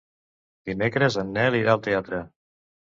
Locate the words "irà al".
1.61-1.87